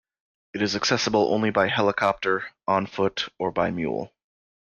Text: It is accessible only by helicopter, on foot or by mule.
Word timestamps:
It 0.55 0.63
is 0.63 0.75
accessible 0.75 1.31
only 1.31 1.51
by 1.51 1.67
helicopter, 1.67 2.45
on 2.67 2.87
foot 2.87 3.29
or 3.37 3.51
by 3.51 3.69
mule. 3.69 4.11